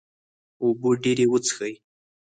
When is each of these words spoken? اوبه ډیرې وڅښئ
اوبه 0.61 0.89
ډیرې 1.03 1.25
وڅښئ 1.29 1.73